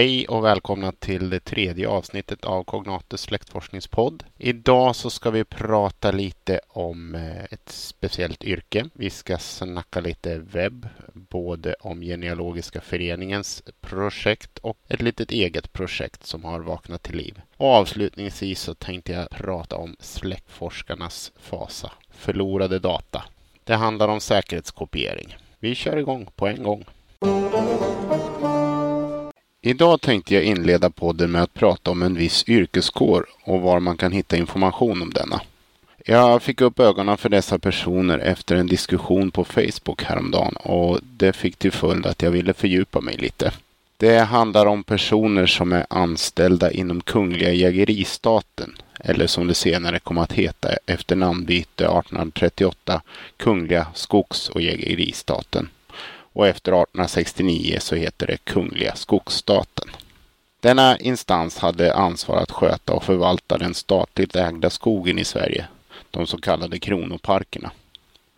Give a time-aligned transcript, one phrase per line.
[0.00, 4.24] Hej och välkomna till det tredje avsnittet av Cognatus släktforskningspodd.
[4.38, 8.88] Idag så ska vi prata lite om eh, ett speciellt yrke.
[8.92, 16.26] Vi ska snacka lite webb, både om Genealogiska föreningens projekt och ett litet eget projekt
[16.26, 17.40] som har vaknat till liv.
[17.56, 23.24] Och avslutningsvis så tänkte jag prata om släktforskarnas fasa, förlorade data.
[23.64, 25.36] Det handlar om säkerhetskopiering.
[25.58, 26.84] Vi kör igång på en gång.
[29.62, 33.96] Idag tänkte jag inleda podden med att prata om en viss yrkeskår och var man
[33.96, 35.40] kan hitta information om denna.
[36.04, 41.32] Jag fick upp ögonen för dessa personer efter en diskussion på Facebook häromdagen och det
[41.32, 43.52] fick till följd att jag ville fördjupa mig lite.
[43.96, 50.18] Det handlar om personer som är anställda inom Kungliga Jägeristaten, eller som det senare kom
[50.18, 53.02] att heta efter namnbyte 1838,
[53.36, 55.68] Kungliga Skogs och Jägeristaten
[56.32, 59.88] och efter 1869 så heter det Kungliga Skogsstaten.
[60.60, 65.66] Denna instans hade ansvar att sköta och förvalta den statligt ägda skogen i Sverige,
[66.10, 67.70] de så kallade kronoparkerna.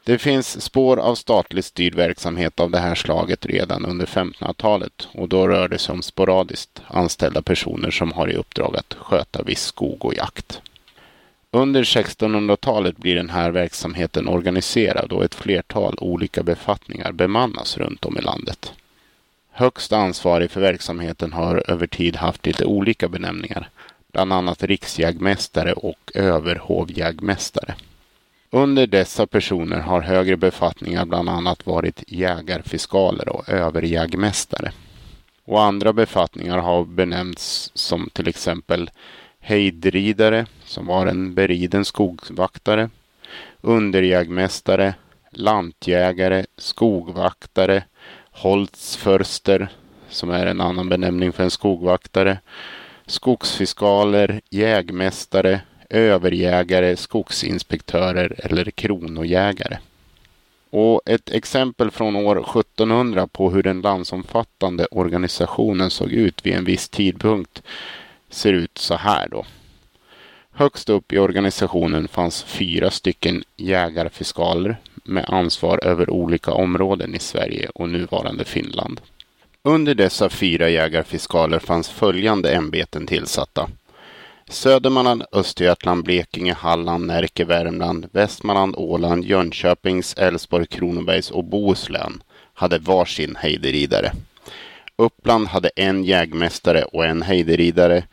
[0.04, 5.28] Det finns spår av statligt styrd verksamhet av det här slaget redan under 1500-talet och
[5.28, 9.62] då rör det sig om sporadiskt anställda personer som har i uppdrag att sköta viss
[9.62, 10.60] skog och jakt.
[11.54, 18.18] Under 1600-talet blir den här verksamheten organiserad och ett flertal olika befattningar bemannas runt om
[18.18, 18.72] i landet.
[19.50, 23.68] Högst ansvarig för verksamheten har över tid haft lite olika benämningar,
[24.12, 27.74] bland annat riksjägmästare och överhovjägmästare.
[28.50, 34.72] Under dessa personer har högre befattningar bland annat varit jägarfiskaler och överjägmästare.
[35.44, 38.90] Och andra befattningar har benämnts som till exempel
[39.42, 42.90] hejdridare, som var en beriden skogsvaktare,
[43.60, 44.94] underjägmästare,
[45.30, 47.84] lantjägare, skogvaktare,
[48.30, 49.68] Holzförster,
[50.08, 52.38] som är en annan benämning för en skogvaktare,
[53.06, 59.78] skogsfiskaler, jägmästare, överjägare, skogsinspektörer eller kronojägare.
[60.70, 66.64] Och ett exempel från år 1700 på hur den landsomfattande organisationen såg ut vid en
[66.64, 67.62] viss tidpunkt
[68.32, 69.44] ser ut så här då.
[70.52, 77.68] Högst upp i organisationen fanns fyra stycken jägarfiskaler med ansvar över olika områden i Sverige
[77.74, 79.00] och nuvarande Finland.
[79.62, 83.68] Under dessa fyra jägarfiskaler fanns följande ämbeten tillsatta.
[84.48, 92.22] Södermanland, Östergötland, Blekinge, Halland, Närke, Värmland, Västmanland, Åland, Jönköpings, Älvsborg, Kronobergs och Bohuslän
[92.54, 94.12] hade varsin hejderidare.
[94.96, 98.04] Uppland hade en jägmästare och en hejderidare.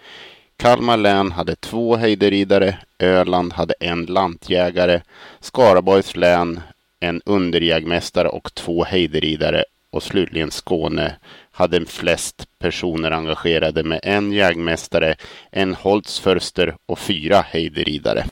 [0.57, 2.77] Kalmar län hade två hejderidare.
[2.99, 5.01] Öland hade en lantjägare.
[5.39, 6.59] Skaraborgs län
[6.99, 9.63] en underjägmästare och två hejderidare.
[9.91, 11.15] Och slutligen Skåne
[11.51, 15.15] hade flest personer engagerade med en jägmästare,
[15.51, 18.25] en Holzförster och fyra hejderidare.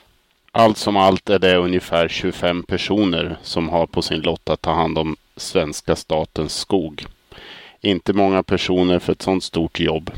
[0.52, 4.74] Allt som allt är det ungefär 25 personer som har på sin lott att ta
[4.74, 7.06] hand om svenska statens skog.
[7.81, 10.11] Inte många personer för ett sådant stort jobb.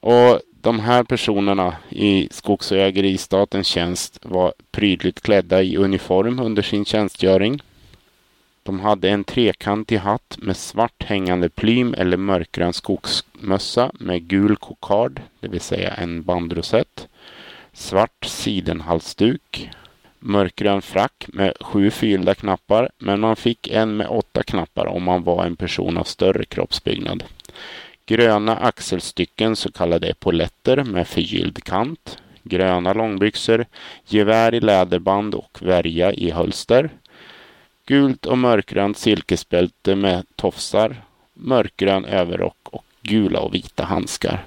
[0.00, 6.62] Och de här personerna i skogs och jägeristatens tjänst var prydligt klädda i uniform under
[6.62, 7.60] sin tjänstgöring.
[8.62, 15.20] De hade en trekantig hatt med svart hängande plym eller mörkgrön skogsmössa med gul kokard,
[15.40, 17.08] det vill säga en bandrosett,
[17.72, 19.70] svart sidenhalsduk,
[20.24, 25.22] mörkgrön frack med sju fyllda knappar, men man fick en med åtta knappar om man
[25.22, 27.24] var en person av större kroppsbyggnad.
[28.06, 32.18] Gröna axelstycken, så kallade epauletter med förgylld kant.
[32.42, 33.66] Gröna långbyxor,
[34.06, 36.90] gevär i läderband och värja i hölster.
[37.86, 41.04] Gult och mörkgrönt silkesbälte med tofsar,
[41.34, 44.44] mörkgrön överrock och gula och vita handskar.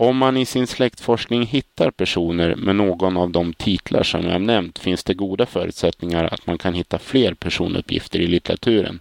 [0.00, 4.78] Om man i sin släktforskning hittar personer med någon av de titlar som jag nämnt
[4.78, 9.00] finns det goda förutsättningar att man kan hitta fler personuppgifter i litteraturen.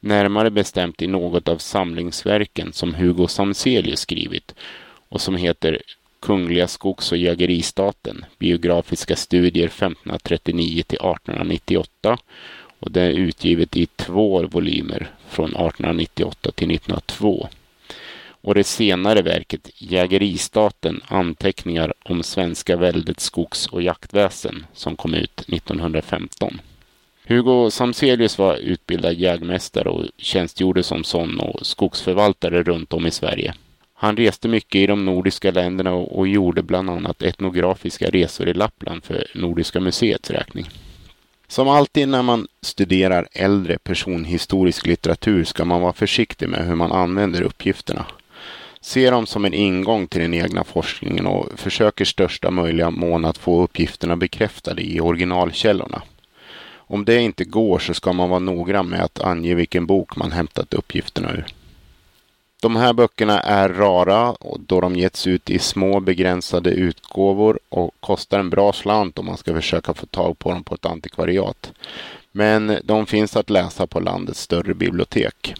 [0.00, 4.54] Närmare bestämt i något av samlingsverken som Hugo Samzelius skrivit
[5.08, 5.82] och som heter
[6.20, 12.18] Kungliga skogs och jägeristaten, biografiska studier 1539 till 1898
[12.80, 17.48] och det är utgivet i två volymer från 1898 till 1902
[18.40, 25.40] och det senare verket Jägeristaten anteckningar om svenska väldets skogs och jaktväsen som kom ut
[25.48, 26.60] 1915.
[27.26, 33.54] Hugo Samzelius var utbildad jägmästare och tjänstgjorde som sån och skogsförvaltare runt om i Sverige.
[33.94, 39.04] Han reste mycket i de nordiska länderna och gjorde bland annat etnografiska resor i Lappland
[39.04, 40.68] för Nordiska museets räkning.
[41.48, 46.92] Som alltid när man studerar äldre personhistorisk litteratur ska man vara försiktig med hur man
[46.92, 48.06] använder uppgifterna.
[48.80, 53.24] Se dem som en ingång till den egna forskningen och försök i största möjliga mån
[53.24, 56.02] att få uppgifterna bekräftade i originalkällorna.
[56.74, 60.32] Om det inte går så ska man vara noggrann med att ange vilken bok man
[60.32, 61.46] hämtat uppgifterna ur.
[62.62, 68.38] De här böckerna är rara då de getts ut i små begränsade utgåvor och kostar
[68.38, 71.72] en bra slant om man ska försöka få tag på dem på ett antikvariat.
[72.32, 75.54] Men de finns att läsa på landets större bibliotek.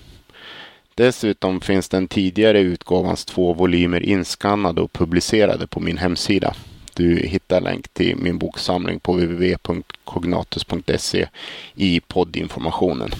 [0.99, 6.55] Dessutom finns den tidigare utgåvans två volymer inskannade och publicerade på min hemsida.
[6.95, 11.29] Du hittar länk till min boksamling på www.cognatus.se
[11.75, 13.11] i poddinformationen.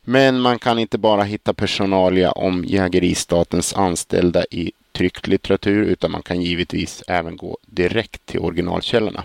[0.00, 6.22] Men man kan inte bara hitta personalia om jägeristatens anställda i tryckt litteratur utan man
[6.22, 9.24] kan givetvis även gå direkt till originalkällorna.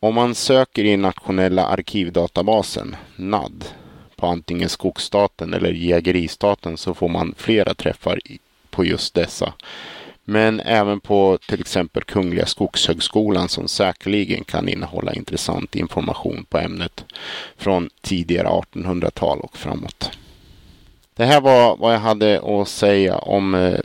[0.00, 3.64] Om man söker i nationella arkivdatabasen, NAD,
[4.22, 8.18] på antingen Skogsstaten eller Jägeristaten så får man flera träffar
[8.70, 9.52] på just dessa.
[10.24, 17.04] Men även på till exempel Kungliga Skogshögskolan som säkerligen kan innehålla intressant information på ämnet
[17.56, 20.10] från tidigare 1800-tal och framåt.
[21.16, 23.80] Det här var vad jag hade att säga om eh,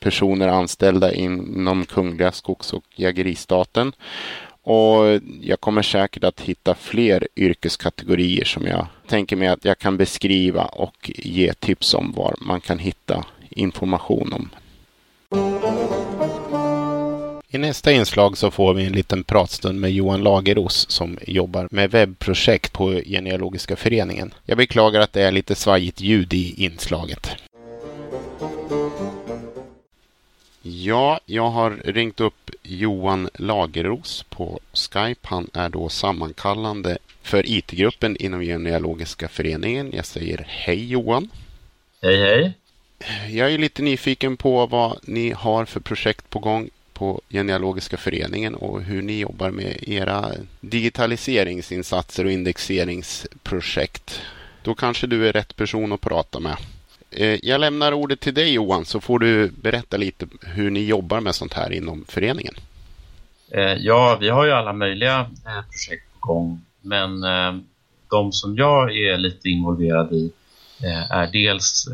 [0.00, 3.92] personer anställda inom Kungliga Skogs och Jägeristaten.
[4.62, 9.96] Och jag kommer säkert att hitta fler yrkeskategorier som jag tänker mig att jag kan
[9.96, 14.48] beskriva och ge tips om var man kan hitta information om.
[17.48, 21.90] I nästa inslag så får vi en liten pratstund med Johan Lageros som jobbar med
[21.90, 24.34] webbprojekt på Genealogiska föreningen.
[24.44, 27.30] Jag beklagar att det är lite svajigt ljud i inslaget.
[30.68, 35.28] Ja, jag har ringt upp Johan Lageros på Skype.
[35.28, 39.90] Han är då sammankallande för IT-gruppen inom Genealogiska föreningen.
[39.92, 41.30] Jag säger hej Johan.
[42.02, 42.52] Hej hej.
[43.36, 48.54] Jag är lite nyfiken på vad ni har för projekt på gång på Genealogiska föreningen
[48.54, 54.20] och hur ni jobbar med era digitaliseringsinsatser och indexeringsprojekt.
[54.62, 56.56] Då kanske du är rätt person att prata med.
[57.10, 61.20] Eh, jag lämnar ordet till dig Johan så får du berätta lite hur ni jobbar
[61.20, 62.54] med sånt här inom föreningen.
[63.50, 67.20] Eh, ja, vi har ju alla möjliga eh, projekt på gång men
[68.10, 70.32] de som jag är lite involverad i
[71.10, 71.88] är dels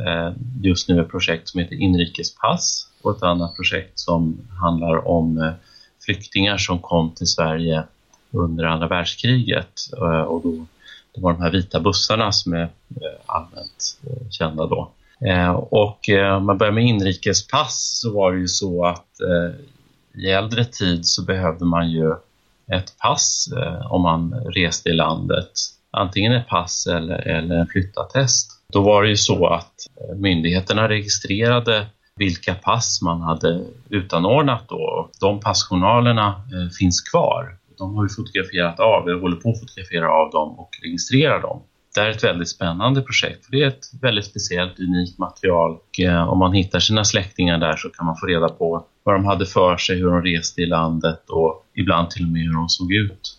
[0.62, 5.52] just nu ett projekt som heter Inrikespass och ett annat projekt som handlar om
[6.04, 7.82] flyktingar som kom till Sverige
[8.30, 9.80] under andra världskriget
[10.26, 10.66] och då
[11.14, 12.68] det var de här vita bussarna som är
[13.26, 13.98] allmänt
[14.30, 14.90] kända då.
[15.26, 19.54] Eh, och eh, om man börjar med inrikespass så var det ju så att eh,
[20.22, 22.14] i äldre tid så behövde man ju
[22.72, 23.48] ett pass
[23.90, 25.50] om man reste i landet.
[25.90, 28.50] Antingen ett pass eller, eller en flyttattest.
[28.72, 29.72] Då var det ju så att
[30.16, 31.86] myndigheterna registrerade
[32.16, 35.10] vilka pass man hade utanordnat då.
[35.20, 36.42] De passjournalerna
[36.78, 37.56] finns kvar.
[37.78, 41.62] De har vi fotograferat av, vi håller på att fotografera av dem och registrera dem
[41.94, 43.44] det är ett väldigt spännande projekt.
[43.44, 45.70] För det är ett väldigt speciellt, unikt material.
[45.70, 49.14] Och, eh, om man hittar sina släktingar där så kan man få reda på vad
[49.14, 52.54] de hade för sig, hur de reste i landet och ibland till och med hur
[52.54, 53.38] de såg ut.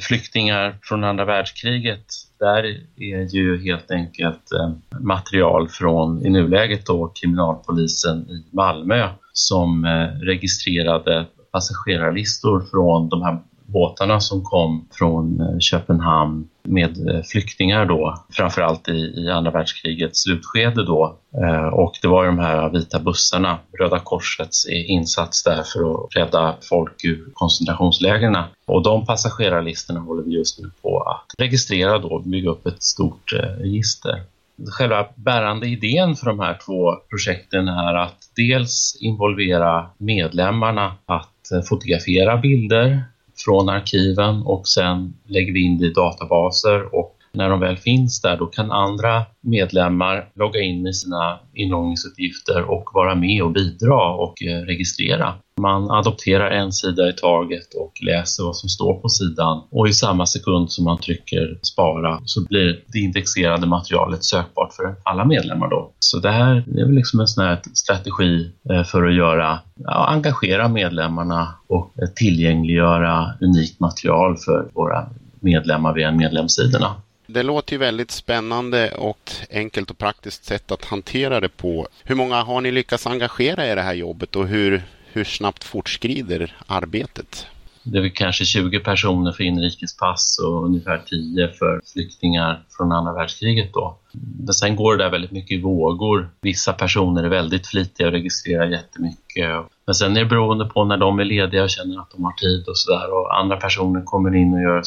[0.00, 2.04] Flyktingar från andra världskriget,
[2.38, 2.64] där
[2.96, 10.08] är ju helt enkelt eh, material från i nuläget då kriminalpolisen i Malmö som eh,
[10.20, 18.24] registrerade passagerarlistor från de här båtarna som kom från eh, Köpenhamn med eh, flyktingar då,
[18.30, 21.16] framförallt i, i andra världskrigets slutskede då.
[21.42, 26.56] Eh, och det var de här vita bussarna, Röda Korsets insats där för att rädda
[26.68, 28.36] folk ur koncentrationslägren.
[28.66, 33.32] Och de passagerarlistorna håller vi just nu på att registrera då, bygga upp ett stort
[33.58, 34.22] register.
[34.78, 42.36] Själva bärande idén för de här två projekten är att dels involvera medlemmarna att fotografera
[42.36, 43.02] bilder
[43.44, 48.20] från arkiven och sen lägger vi in det i databaser och när de väl finns
[48.20, 54.14] där då kan andra medlemmar logga in med sina inloggningsuppgifter och vara med och bidra
[54.14, 55.34] och eh, registrera.
[55.60, 59.92] Man adopterar en sida i taget och läser vad som står på sidan och i
[59.92, 65.70] samma sekund som man trycker spara så blir det indexerade materialet sökbart för alla medlemmar
[65.70, 65.92] då.
[65.98, 70.06] Så det här är väl liksom en sån här strategi eh, för att göra, ja,
[70.06, 75.08] engagera medlemmarna och eh, tillgängliggöra unikt material för våra
[75.40, 76.94] medlemmar via medlemssidorna.
[77.30, 81.88] Det låter ju väldigt spännande och enkelt och praktiskt sätt att hantera det på.
[82.04, 84.82] Hur många har ni lyckats engagera i det här jobbet och hur,
[85.12, 87.46] hur snabbt fortskrider arbetet?
[87.82, 93.12] Det är väl kanske 20 personer för inrikespass och ungefär 10 för flyktingar från andra
[93.12, 93.98] världskriget då.
[94.38, 96.28] Men sen går det där väldigt mycket i vågor.
[96.40, 99.48] Vissa personer är väldigt flitiga och registrerar jättemycket.
[99.86, 102.32] Men sen är det beroende på när de är lediga och känner att de har
[102.32, 103.12] tid och sådär.
[103.12, 104.82] Och andra personer kommer in och gör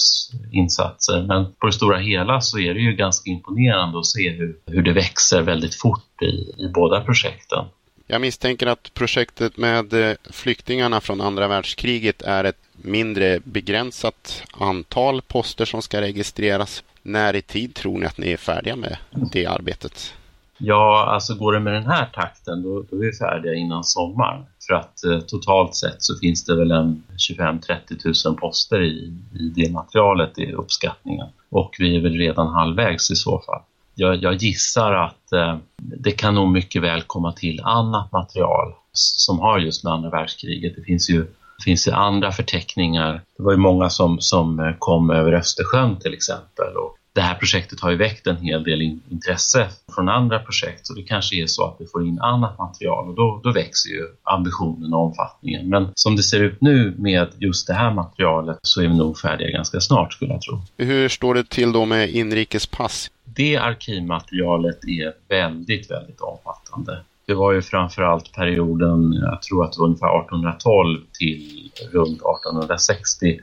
[0.51, 1.23] insatser.
[1.27, 4.81] Men på det stora hela så är det ju ganska imponerande att se hur, hur
[4.81, 7.65] det växer väldigt fort i, i båda projekten.
[8.07, 15.21] Jag misstänker att projektet med eh, flyktingarna från andra världskriget är ett mindre begränsat antal
[15.21, 16.83] poster som ska registreras.
[17.03, 18.97] När i tid tror ni att ni är färdiga med
[19.31, 20.13] det arbetet?
[20.57, 24.43] Ja, alltså går det med den här takten då, då är vi färdiga innan sommaren.
[24.67, 29.51] För att eh, totalt sett så finns det väl en 25-30 000 poster i, i
[29.55, 31.27] det materialet i uppskattningen.
[31.49, 33.61] Och vi är väl redan halvvägs i så fall
[33.95, 39.39] jag, jag gissar att eh, det kan nog mycket väl komma till annat material som
[39.39, 40.75] har just med andra världskriget.
[40.75, 41.27] Det finns ju,
[41.61, 43.21] finns ju andra förteckningar.
[43.37, 47.35] Det var ju många som, som eh, kom över Östersjön till exempel och det här
[47.35, 51.47] projektet har ju väckt en hel del intresse från andra projekt så det kanske är
[51.47, 55.69] så att vi får in annat material och då, då växer ju ambitionen och omfattningen.
[55.69, 59.19] Men som det ser ut nu med just det här materialet så är vi nog
[59.19, 60.61] färdiga ganska snart skulle jag tro.
[60.77, 63.11] Hur står det till då med inrikespass?
[63.23, 66.99] Det arkivmaterialet är väldigt, väldigt omfattande.
[67.31, 73.39] Det var ju framförallt perioden, jag tror att det var ungefär 1812 till runt 1860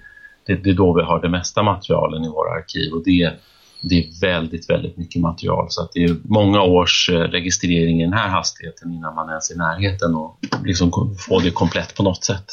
[0.46, 3.32] det, det är då vi har det mesta materialen i våra arkiv och det,
[3.80, 8.04] det är väldigt, väldigt mycket material så att det är många års eh, registrering i
[8.04, 12.02] den här hastigheten innan man ens är i närheten och liksom får det komplett på
[12.02, 12.44] något sätt.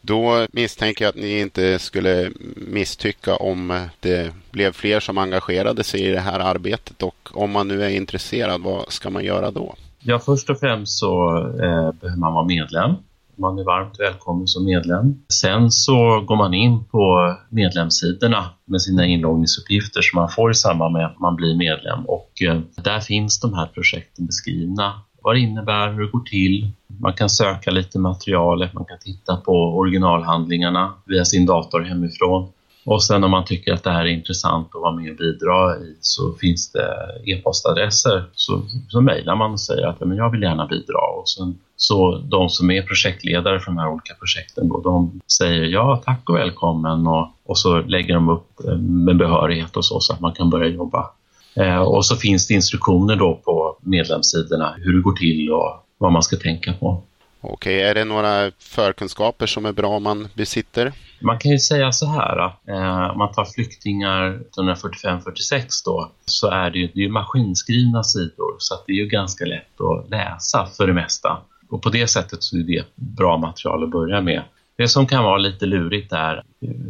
[0.00, 6.00] Då misstänker jag att ni inte skulle misstycka om det blev fler som engagerade sig
[6.00, 9.74] i det här arbetet och om man nu är intresserad, vad ska man göra då?
[10.02, 12.94] Ja, först och främst så eh, behöver man vara medlem
[13.40, 15.14] man är varmt välkommen som medlem.
[15.28, 20.92] Sen så går man in på medlemssidorna med sina inloggningsuppgifter som man får i samband
[20.92, 25.00] med att man blir medlem och eh, där finns de här projekten beskrivna.
[25.22, 26.70] Vad det innebär, hur det går till.
[27.00, 32.48] Man kan söka lite materialet, man kan titta på originalhandlingarna via sin dator hemifrån.
[32.84, 35.76] Och sen om man tycker att det här är intressant att vara med och bidra
[35.76, 36.94] i så finns det
[37.24, 38.24] e-postadresser.
[38.32, 40.98] Så, så mejlar man och säger att men jag vill gärna bidra.
[41.18, 45.64] Och sen, så de som är projektledare för de här olika projekten då, de säger
[45.64, 50.00] ja tack och välkommen och, och så lägger de upp eh, med behörighet och så,
[50.00, 51.10] så att man kan börja jobba.
[51.54, 56.12] Eh, och så finns det instruktioner då på medlemssidorna hur det går till och vad
[56.12, 57.02] man ska tänka på.
[57.40, 60.92] Okej, är det några förkunskaper som är bra man besitter?
[61.20, 66.70] Man kan ju säga så här, eh, om man tar flyktingar 1945-46 då, så är
[66.70, 70.66] det ju, det är maskinskrivna sidor så att det är ju ganska lätt att läsa
[70.76, 71.38] för det mesta.
[71.70, 74.42] Och på det sättet så är det bra material att börja med.
[74.76, 76.42] Det som kan vara lite lurigt är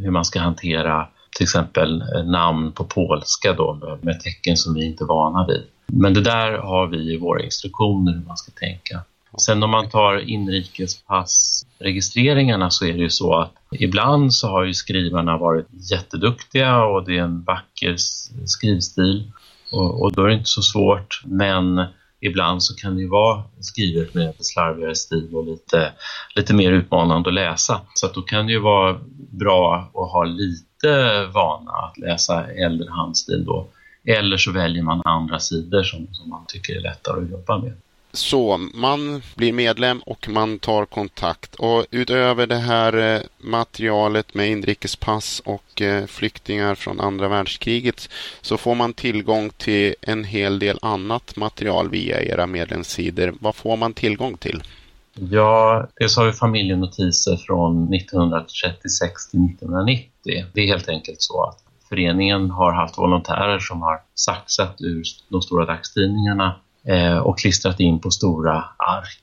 [0.03, 4.87] hur man ska hantera till exempel eh, namn på polska då med tecken som vi
[4.87, 5.63] inte är vana vid.
[5.87, 9.01] Men det där har vi i våra instruktioner hur man ska tänka.
[9.39, 14.75] Sen om man tar inrikespassregistreringarna så är det ju så att ibland så har ju
[14.75, 17.97] skrivarna varit jätteduktiga och det är en vacker
[18.45, 19.33] skrivstil
[19.73, 21.23] och, och då är det inte så svårt.
[21.25, 21.85] Men
[22.21, 25.93] ibland så kan det ju vara skrivet med lite slarvigare stil och lite,
[26.35, 27.81] lite mer utmanande att läsa.
[27.95, 32.91] Så att då kan det ju vara bra att ha lite vana att läsa äldre
[32.91, 33.67] handstil då.
[34.05, 37.73] Eller så väljer man andra sidor som, som man tycker är lättare att jobba med.
[38.13, 41.55] Så man blir medlem och man tar kontakt.
[41.55, 48.09] Och utöver det här eh, materialet med inrikespass och eh, flyktingar från andra världskriget
[48.41, 53.35] så får man tillgång till en hel del annat material via era medlemssidor.
[53.41, 54.63] Vad får man tillgång till?
[55.15, 60.45] Ja, dels har vi familjenotiser från 1936 till 1990.
[60.53, 65.43] Det är helt enkelt så att föreningen har haft volontärer som har saxat ur de
[65.43, 69.23] stora dagstidningarna Eh, och klistrat in på stora ark.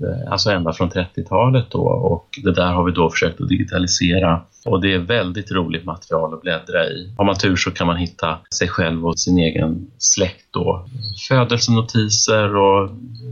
[0.00, 4.40] Eh, alltså ända från 30-talet då och det där har vi då försökt att digitalisera
[4.64, 7.14] och det är väldigt roligt material att bläddra i.
[7.18, 10.86] Har man tur så kan man hitta sig själv och sin egen släkt då.
[11.28, 12.90] Födelsenotiser och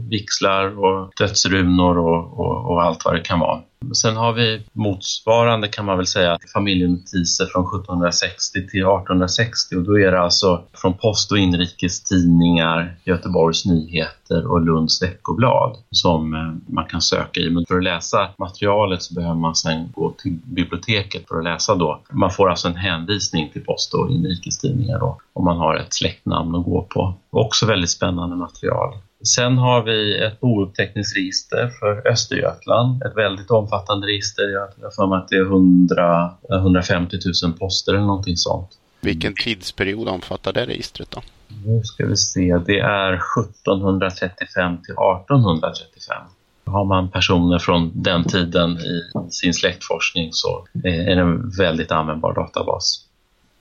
[0.09, 3.61] vixlar och dödsrunor och, och, och allt vad det kan vara.
[3.93, 9.99] Sen har vi motsvarande kan man väl säga familjenotiser från 1760 till 1860 och då
[9.99, 16.85] är det alltså från post och inrikestidningar, Göteborgs Nyheter och Lunds veckoblad som eh, man
[16.85, 17.49] kan söka i.
[17.49, 21.75] Men för att läsa materialet så behöver man sen gå till biblioteket för att läsa
[21.75, 22.01] då.
[22.11, 26.55] Man får alltså en hänvisning till post och inrikestidningar då om man har ett släktnamn
[26.55, 27.13] att gå på.
[27.29, 28.93] Också väldigt spännande material.
[29.23, 34.43] Sen har vi ett bouppteckningsregister för Östergötland, ett väldigt omfattande register.
[34.43, 38.69] Jag har för mig att det är 100, 150 000 poster eller någonting sånt.
[39.01, 41.21] Vilken tidsperiod omfattar det registret då?
[41.65, 46.23] Nu ska vi se, det är 1735 till 1835.
[46.65, 52.33] Har man personer från den tiden i sin släktforskning så är det en väldigt användbar
[52.33, 53.06] databas.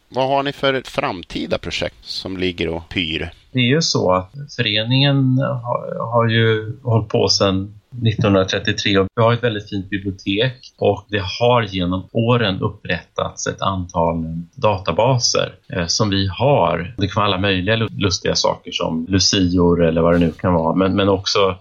[0.09, 3.31] Vad har ni för framtida projekt som ligger och pyr?
[3.53, 9.23] Det är ju så att föreningen har, har ju hållit på sedan 1933 och vi
[9.23, 15.87] har ett väldigt fint bibliotek och det har genom åren upprättats ett antal databaser eh,
[15.87, 16.95] som vi har.
[16.99, 20.75] Det kan vara alla möjliga lustiga saker som lucior eller vad det nu kan vara
[20.75, 21.57] men, men också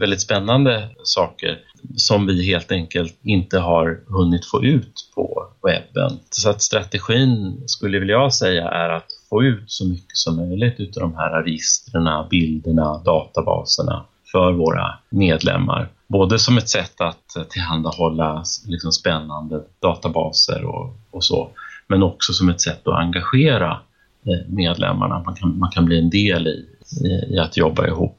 [0.00, 1.58] väldigt spännande saker
[1.96, 6.18] som vi helt enkelt inte har hunnit få ut på webben.
[6.30, 10.80] Så att strategin skulle väl jag säga är att få ut så mycket som möjligt
[10.80, 15.88] utav de här registren, bilderna, databaserna för våra medlemmar.
[16.06, 21.50] Både som ett sätt att tillhandahålla liksom spännande databaser och, och så,
[21.86, 23.70] men också som ett sätt att engagera
[24.26, 25.22] eh, medlemmarna.
[25.26, 26.66] Man kan, man kan bli en del i,
[27.06, 28.18] i, i att jobba ihop.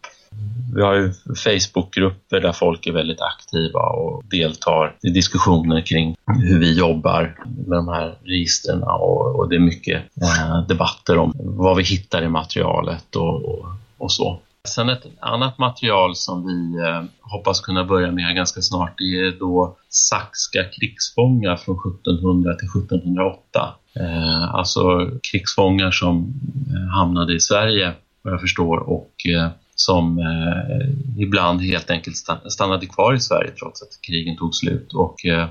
[0.76, 6.60] Vi har ju Facebookgrupper där folk är väldigt aktiva och deltar i diskussioner kring hur
[6.60, 7.36] vi jobbar
[7.68, 12.22] med de här registren och, och det är mycket eh, debatter om vad vi hittar
[12.24, 13.66] i materialet och, och,
[13.98, 14.40] och så.
[14.68, 19.40] Sen ett annat material som vi eh, hoppas kunna börja med ganska snart det är
[19.40, 23.76] då saxka krigsfångar från 1700 till 1708.
[23.96, 26.34] Eh, alltså krigsfångar som
[26.70, 29.50] eh, hamnade i Sverige vad jag förstår och eh,
[29.82, 32.16] som eh, ibland helt enkelt
[32.52, 35.48] stannade kvar i Sverige trots att krigen tog slut och eh,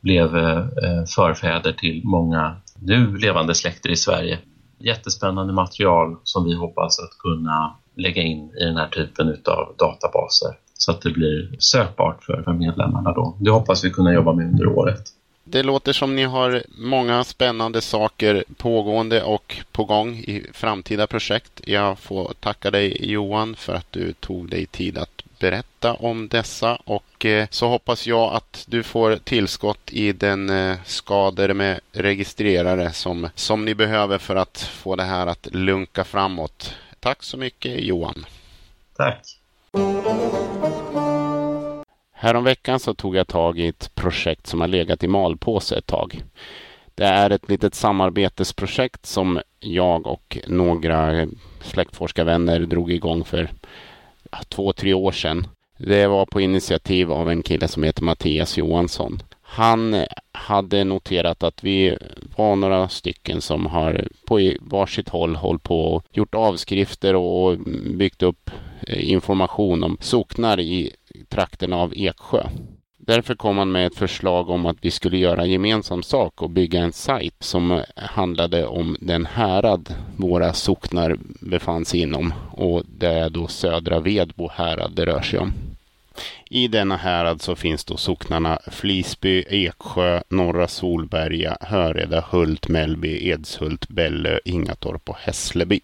[0.00, 0.64] blev eh,
[1.16, 4.38] förfäder till många nu levande släkter i Sverige.
[4.78, 10.50] Jättespännande material som vi hoppas att kunna lägga in i den här typen av databaser
[10.74, 13.36] så att det blir sökbart för, medlemmarna då.
[13.40, 15.02] Det hoppas vi kunna jobba med under året.
[15.44, 21.60] Det låter som ni har många spännande saker pågående och på gång i framtida projekt.
[21.64, 26.78] Jag får tacka dig Johan för att du tog dig tid att berätta om dessa
[26.84, 32.92] och eh, så hoppas jag att du får tillskott i den eh, skader med registrerare
[32.92, 36.74] som, som ni behöver för att få det här att lunka framåt.
[37.00, 38.26] Tack så mycket Johan.
[38.96, 39.20] Tack.
[42.24, 46.22] Häromveckan så tog jag tag i ett projekt som har legat i malpåse ett tag.
[46.94, 51.26] Det är ett litet samarbetesprojekt som jag och några
[51.60, 53.50] släktforskarvänner drog igång för
[54.48, 55.46] två, tre år sedan.
[55.78, 59.22] Det var på initiativ av en kille som heter Mattias Johansson.
[59.42, 61.98] Han hade noterat att vi
[62.36, 67.58] var några stycken som har på varsitt håll hållit på och gjort avskrifter och
[67.94, 68.50] byggt upp
[68.88, 70.92] information om socknar i
[71.28, 72.46] trakterna av Eksjö.
[73.06, 76.80] Därför kom han med ett förslag om att vi skulle göra gemensam sak och bygga
[76.80, 83.30] en sajt som handlade om den härad våra socknar befann sig inom och det är
[83.30, 85.52] då södra Vedbo härad det rör sig om.
[86.50, 93.88] I denna härad så finns då socknarna Flisby, Eksjö, Norra Solberga, Höreda, Hult, Mellby, Edshult,
[93.88, 95.80] Bällö, Ingatorp och Hässleby.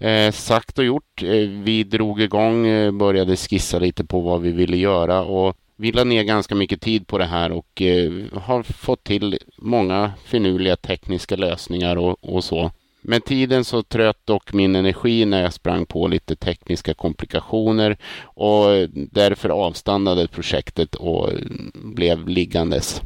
[0.00, 1.22] Eh, sagt och gjort.
[1.22, 5.92] Eh, vi drog igång, eh, började skissa lite på vad vi ville göra och vi
[5.92, 10.76] la ner ganska mycket tid på det här och eh, har fått till många finurliga
[10.76, 12.70] tekniska lösningar och, och så.
[13.02, 18.64] Med tiden så tröt dock min energi när jag sprang på lite tekniska komplikationer och
[18.94, 21.38] därför avstannade projektet och eh,
[21.74, 23.02] blev liggandes.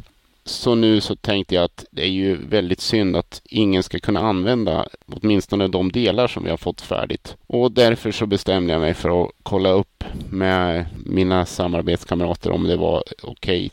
[0.47, 4.21] Så nu så tänkte jag att det är ju väldigt synd att ingen ska kunna
[4.21, 7.37] använda åtminstone de delar som vi har fått färdigt.
[7.47, 12.77] Och därför så bestämde jag mig för att kolla upp med mina samarbetskamrater om det
[12.77, 13.71] var okej okay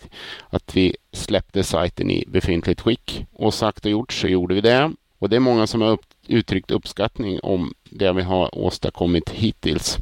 [0.49, 3.25] att vi släppte sajten i befintligt skick.
[3.34, 4.91] Och sagt och gjort så gjorde vi det.
[5.19, 9.97] Och det är många som har uttryckt uppskattning om det vi har åstadkommit hittills.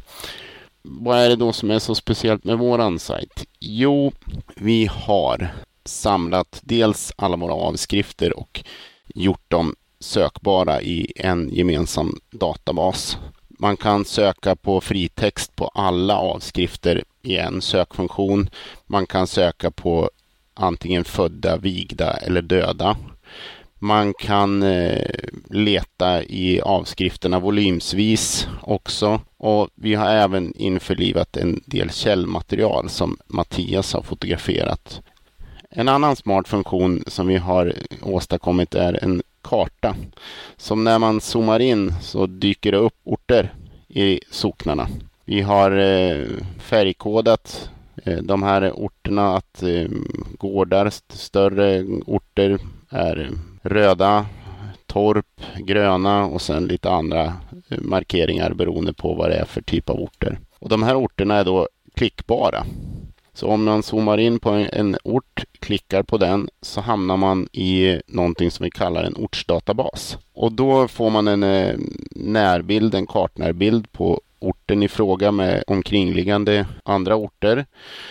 [0.81, 3.45] Vad är det då som är så speciellt med våran sajt?
[3.59, 4.11] Jo,
[4.55, 5.51] vi har
[5.89, 8.63] samlat dels alla våra avskrifter och
[9.15, 13.17] gjort dem sökbara i en gemensam databas.
[13.47, 18.49] Man kan söka på fritext på alla avskrifter i en sökfunktion.
[18.87, 20.09] Man kan söka på
[20.53, 22.97] antingen födda, vigda eller döda.
[23.79, 25.09] Man kan eh,
[25.49, 33.93] leta i avskrifterna volymsvis också och vi har även införlivat en del källmaterial som Mattias
[33.93, 35.01] har fotograferat.
[35.71, 39.95] En annan smart funktion som vi har åstadkommit är en karta.
[40.57, 43.53] Som när man zoomar in så dyker det upp orter
[43.87, 44.87] i socknarna.
[45.25, 46.25] Vi har eh,
[46.59, 47.69] färgkodat
[48.03, 49.89] eh, de här orterna att eh,
[50.37, 53.29] gårdar, större orter är
[53.61, 54.25] röda,
[54.85, 57.33] torp, gröna och sen lite andra
[57.69, 60.39] markeringar beroende på vad det är för typ av orter.
[60.59, 62.65] Och de här orterna är då klickbara.
[63.39, 68.01] Så om man zoomar in på en, ort, klickar på den, så hamnar man i
[68.07, 70.17] någonting som vi kallar en ortsdatabas.
[70.33, 71.75] Och då får man en eh,
[72.11, 77.65] närbild, en kartnärbild på orten i fråga med omkringliggande andra orter.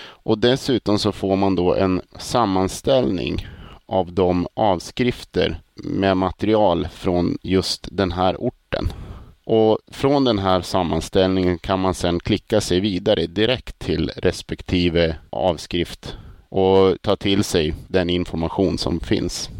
[0.04, 3.46] Och dessutom så får man då en sammanställning
[3.86, 8.88] av de avskrifter med material från just den här orten.
[9.50, 16.16] Och från den här sammanställningen kan man sedan klicka sig vidare direkt till respektive avskrift
[16.48, 19.50] och ta till sig den information som finns.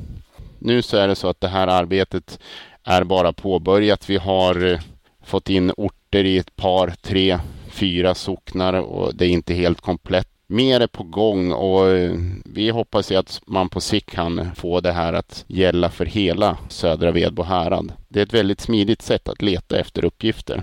[0.58, 2.38] Nu så är det så att det här arbetet
[2.84, 4.10] är bara påbörjat.
[4.10, 4.80] Vi har eh,
[5.24, 10.37] fått in orter i ett par, tre, fyra socknar och det är inte helt komplett
[10.48, 12.12] mer är på gång och eh,
[12.44, 16.56] vi hoppas ju att man på sikt kan få det här att gälla för hela
[16.68, 17.92] södra Vedbo härad.
[18.08, 20.62] Det är ett väldigt smidigt sätt att leta efter uppgifter.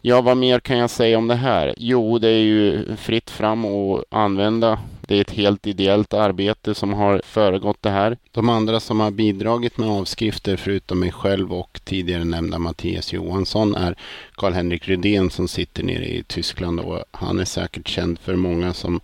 [0.00, 1.74] Ja, vad mer kan jag säga om det här?
[1.76, 6.92] Jo, det är ju fritt fram att använda det är ett helt ideellt arbete som
[6.92, 8.18] har föregått det här.
[8.30, 13.74] De andra som har bidragit med avskrifter förutom mig själv och tidigare nämnda Mattias Johansson
[13.74, 13.96] är
[14.34, 19.00] Karl-Henrik Rydén som sitter nere i Tyskland och han är säkert känd för många som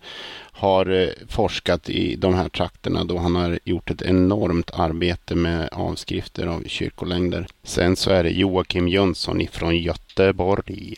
[0.59, 5.69] har eh, forskat i de här trakterna då han har gjort ett enormt arbete med
[5.71, 7.47] avskrifter av kyrkolängder.
[7.63, 10.95] Sen så är det Joakim Jönsson ifrån Göteborg.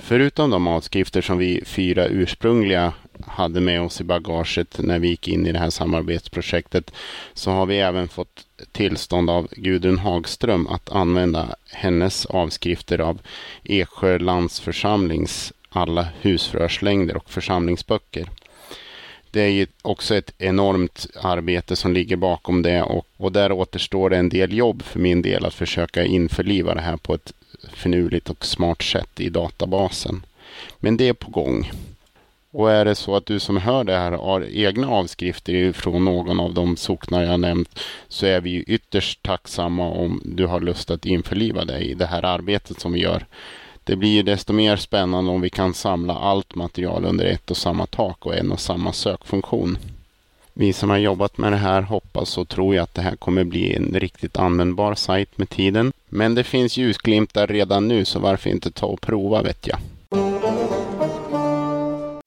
[0.00, 2.92] Förutom de avskrifter som vi fyra ursprungliga
[3.26, 6.92] hade med oss i bagaget när vi gick in i det här samarbetsprojektet
[7.34, 13.18] så har vi även fått tillstånd av Gudrun Hagström att använda hennes avskrifter av
[13.64, 18.28] Eksjö landsförsamlings alla husförhörslängder och församlingsböcker.
[19.30, 24.10] Det är ju också ett enormt arbete som ligger bakom det och, och där återstår
[24.10, 27.32] det en del jobb för min del att försöka införliva det här på ett
[27.72, 30.26] finurligt och smart sätt i databasen.
[30.78, 31.70] Men det är på gång.
[32.56, 36.40] Och är det så att du som hör det här har egna avskrifter från någon
[36.40, 41.06] av de socknar jag nämnt så är vi ytterst tacksamma om du har lust att
[41.06, 43.26] införliva dig i det här arbetet som vi gör.
[43.84, 47.86] Det blir desto mer spännande om vi kan samla allt material under ett och samma
[47.86, 49.78] tak och en och samma sökfunktion.
[50.52, 53.74] Vi som har jobbat med det här hoppas och tror att det här kommer bli
[53.74, 55.92] en riktigt användbar sajt med tiden.
[56.08, 59.78] Men det finns ljusglimtar redan nu så varför inte ta och prova vet jag.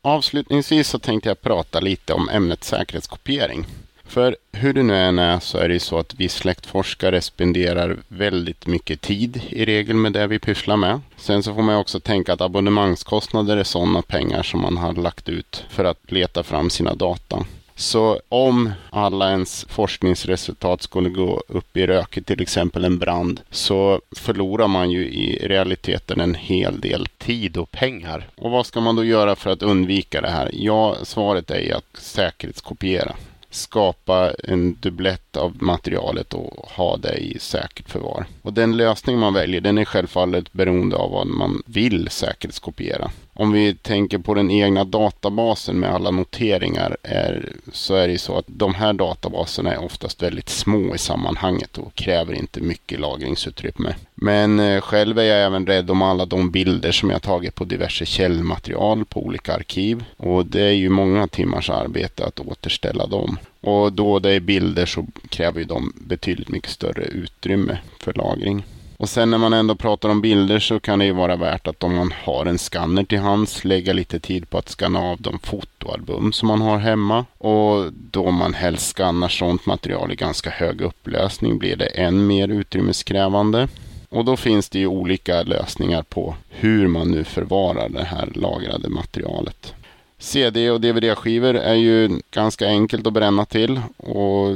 [0.09, 3.65] Avslutningsvis så tänkte jag prata lite om ämnet säkerhetskopiering.
[4.05, 7.97] För hur det nu än är så är det ju så att vi släktforskare spenderar
[8.07, 11.01] väldigt mycket tid i regel med det vi pysslar med.
[11.17, 15.29] Sen så får man också tänka att abonnemangskostnader är sådana pengar som man har lagt
[15.29, 17.45] ut för att leta fram sina data.
[17.79, 24.01] Så om alla ens forskningsresultat skulle gå upp i rök till exempel en brand så
[24.11, 28.29] förlorar man ju i realiteten en hel del tid och pengar.
[28.35, 30.49] Och vad ska man då göra för att undvika det här?
[30.53, 33.15] Ja, svaret är att säkerhetskopiera
[33.49, 38.25] skapa en dubblett av materialet och ha det i säkert förvar.
[38.41, 43.11] Och den lösning man väljer den är självfallet beroende av vad man vill säkerhetskopiera.
[43.39, 48.17] Om vi tänker på den egna databasen med alla noteringar är, så är det ju
[48.17, 52.99] så att de här databaserna är oftast väldigt små i sammanhanget och kräver inte mycket
[52.99, 53.95] lagringsutrymme.
[54.15, 57.63] Men eh, själv är jag även rädd om alla de bilder som jag tagit på
[57.63, 60.03] diverse källmaterial på olika arkiv.
[60.17, 63.37] Och det är ju många timmars arbete att återställa dem.
[63.61, 68.63] Och då det är bilder så kräver ju de betydligt mycket större utrymme för lagring.
[68.99, 71.83] Och sen när man ändå pratar om bilder så kan det ju vara värt att
[71.83, 75.39] om man har en skanner till hands lägga lite tid på att skanna av de
[75.39, 77.25] fotoalbum som man har hemma.
[77.37, 82.47] Och då man helst skannar sånt material i ganska hög upplösning blir det än mer
[82.47, 83.67] utrymmeskrävande.
[84.09, 88.89] Och då finns det ju olika lösningar på hur man nu förvarar det här lagrade
[88.89, 89.73] materialet.
[90.19, 94.55] CD och DVD-skivor är ju ganska enkelt att bränna till och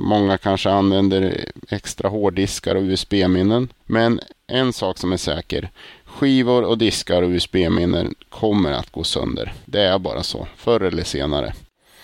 [0.00, 3.68] många kanske använder extra hårddiskar och USB-minnen.
[3.84, 5.70] Men en sak som är säker,
[6.04, 9.52] skivor och diskar och USB-minnen kommer att gå sönder.
[9.64, 11.54] Det är bara så, förr eller senare.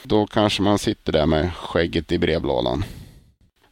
[0.02, 2.85] Då kanske man sitter där med skägget i brevlådan.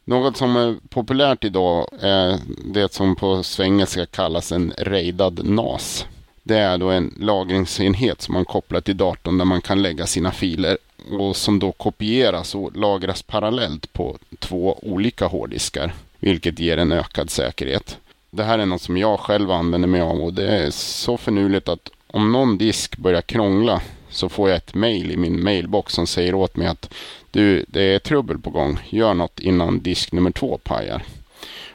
[0.05, 6.05] Något som är populärt idag är det som på svengelska kallas en raidad NAS.
[6.43, 10.31] Det är då en lagringsenhet som man kopplar till datorn där man kan lägga sina
[10.31, 10.77] filer
[11.09, 17.29] och som då kopieras och lagras parallellt på två olika hårddiskar, vilket ger en ökad
[17.29, 17.97] säkerhet.
[18.29, 21.69] Det här är något som jag själv använder mig av och det är så förnuligt
[21.69, 26.07] att om någon disk börjar krångla så får jag ett mail i min mailbox som
[26.07, 26.93] säger åt mig att
[27.31, 28.79] du, det är trubbel på gång.
[28.89, 31.03] Gör något innan disk nummer två pajar.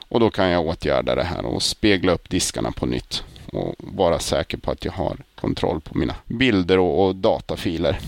[0.09, 4.19] Och då kan jag åtgärda det här och spegla upp diskarna på nytt och vara
[4.19, 8.01] säker på att jag har kontroll på mina bilder och, och datafiler.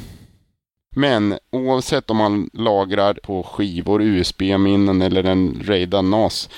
[0.90, 6.48] Men oavsett om man lagrar på skivor, USB-minnen eller en RAIDA NAS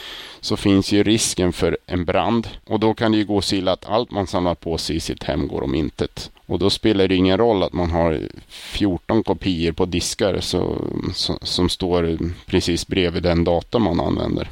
[0.40, 2.48] så finns ju risken för en brand.
[2.66, 5.00] Och då kan det ju gå så illa att allt man samlar på sig i
[5.00, 6.30] sitt hem går om intet.
[6.46, 10.76] Och då spelar det ingen roll att man har 14 kopior på diskar så,
[11.14, 14.50] så, som står precis bredvid den data man använder.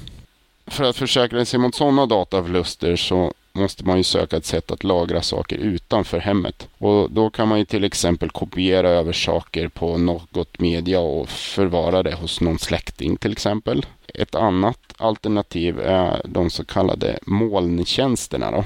[0.66, 4.84] För att försäkra sig mot sådana dataförluster så måste man ju söka ett sätt att
[4.84, 6.68] lagra saker utanför hemmet.
[6.78, 12.02] Och då kan man ju till exempel kopiera över saker på något media och förvara
[12.02, 13.86] det hos någon släkting till exempel.
[14.14, 18.50] Ett annat alternativ är de så kallade molntjänsterna.
[18.50, 18.64] Då.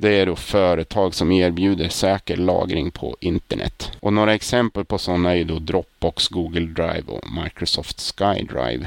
[0.00, 3.90] Det är då företag som erbjuder säker lagring på internet.
[4.00, 8.86] Och några exempel på sådana är då Dropbox, Google Drive och Microsoft SkyDrive.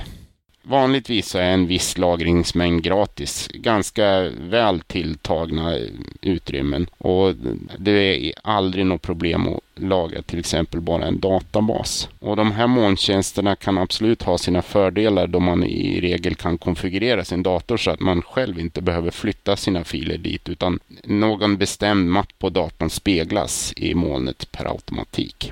[0.65, 3.49] Vanligtvis är en viss lagringsmängd gratis.
[3.53, 5.77] Ganska väl tilltagna
[6.21, 6.87] utrymmen.
[6.97, 7.35] Och
[7.77, 12.09] det är aldrig något problem att lagra till exempel bara en databas.
[12.19, 17.25] Och de här molntjänsterna kan absolut ha sina fördelar då man i regel kan konfigurera
[17.25, 22.09] sin dator så att man själv inte behöver flytta sina filer dit utan någon bestämd
[22.09, 25.51] mapp på datorn speglas i molnet per automatik.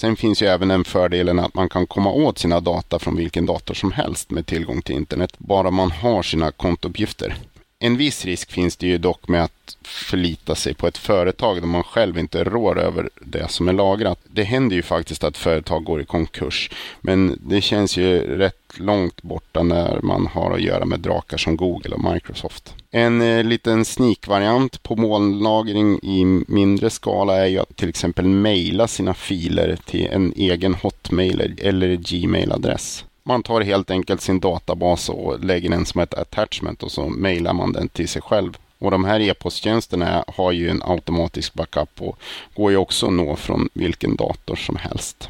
[0.00, 3.46] Sen finns ju även den fördelen att man kan komma åt sina data från vilken
[3.46, 7.34] dator som helst med tillgång till internet, bara man har sina kontouppgifter.
[7.82, 11.66] En viss risk finns det ju dock med att förlita sig på ett företag där
[11.66, 14.18] man själv inte rår över det som är lagrat.
[14.32, 19.22] Det händer ju faktiskt att företag går i konkurs, men det känns ju rätt långt
[19.22, 22.74] borta när man har att göra med drakar som Google och Microsoft.
[22.90, 28.88] En eh, liten sneak-variant på molnlagring i mindre skala är ju att till exempel mejla
[28.88, 33.04] sina filer till en egen Hotmail eller Gmail-adress.
[33.22, 37.52] Man tar helt enkelt sin databas och lägger den som ett attachment och så mejlar
[37.52, 38.58] man den till sig själv.
[38.78, 42.18] Och de här e-posttjänsterna har ju en automatisk backup och
[42.54, 45.28] går ju också att nå från vilken dator som helst.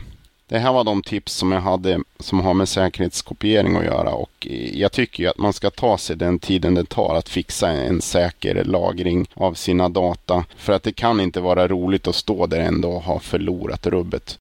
[0.50, 4.46] Det här var de tips som jag hade som har med säkerhetskopiering att göra och
[4.72, 8.00] jag tycker ju att man ska ta sig den tiden det tar att fixa en
[8.00, 10.44] säker lagring av sina data.
[10.56, 14.38] För att det kan inte vara roligt att stå där ändå och ha förlorat rubbet.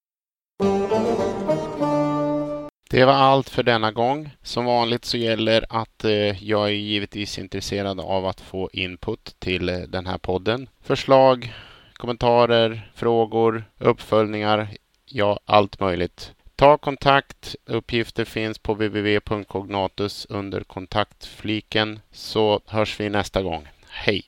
[2.91, 4.29] Det var allt för denna gång.
[4.43, 9.69] Som vanligt så gäller att eh, jag är givetvis intresserad av att få input till
[9.69, 10.69] eh, den här podden.
[10.81, 11.53] Förslag,
[11.93, 14.67] kommentarer, frågor, uppföljningar,
[15.05, 16.31] ja allt möjligt.
[16.55, 17.55] Ta kontakt.
[17.65, 23.67] Uppgifter finns på www.cognatus under kontaktfliken så hörs vi nästa gång.
[23.89, 24.23] Hej!